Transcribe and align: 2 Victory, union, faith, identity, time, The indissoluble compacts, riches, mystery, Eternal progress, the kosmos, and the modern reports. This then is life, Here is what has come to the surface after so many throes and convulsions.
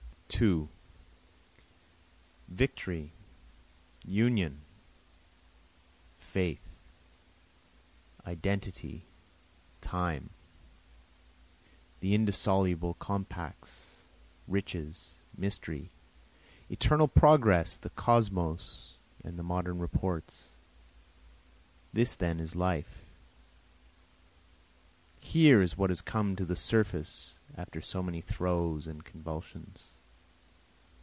2 0.43 0.69
Victory, 2.47 3.11
union, 4.07 4.61
faith, 6.17 6.73
identity, 8.25 9.05
time, 9.81 10.31
The 11.99 12.15
indissoluble 12.15 12.95
compacts, 12.95 13.97
riches, 14.47 15.17
mystery, 15.37 15.91
Eternal 16.71 17.09
progress, 17.09 17.77
the 17.77 17.91
kosmos, 17.91 18.95
and 19.23 19.37
the 19.37 19.43
modern 19.43 19.77
reports. 19.77 20.47
This 21.93 22.15
then 22.15 22.39
is 22.39 22.55
life, 22.55 23.05
Here 25.19 25.61
is 25.61 25.77
what 25.77 25.91
has 25.91 26.01
come 26.01 26.35
to 26.35 26.45
the 26.45 26.55
surface 26.55 27.37
after 27.55 27.79
so 27.79 28.01
many 28.01 28.21
throes 28.21 28.87
and 28.87 29.05
convulsions. 29.05 29.91